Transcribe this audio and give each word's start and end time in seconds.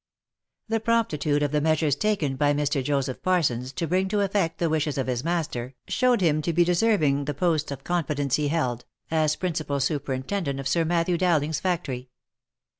The 0.67 0.79
promptitude 0.79 1.43
of 1.43 1.51
the 1.51 1.61
measures 1.61 1.95
taken 1.95 2.35
by 2.35 2.53
Mr. 2.55 2.83
Joseph 2.83 3.21
Parsons, 3.21 3.71
to 3.73 3.85
bring 3.85 4.07
to 4.07 4.21
effect 4.21 4.57
the 4.57 4.67
wishes 4.67 4.97
of 4.97 5.05
his 5.05 5.23
master, 5.23 5.75
showed 5.87 6.21
him 6.21 6.41
to 6.41 6.51
be 6.51 6.63
de 6.63 6.73
serving 6.73 7.25
the 7.25 7.35
post 7.35 7.69
of 7.69 7.83
confidence 7.83 8.37
he 8.37 8.47
held, 8.47 8.85
as 9.11 9.35
principal 9.35 9.79
superintendent 9.79 10.59
of 10.59 10.67
Sir 10.67 10.85
Matthew 10.85 11.19
Dowling's 11.19 11.59
factory. 11.59 12.09